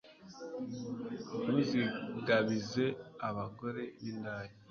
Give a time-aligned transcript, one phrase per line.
[1.41, 2.85] ntuzigabize
[3.27, 4.53] abagore b'indaya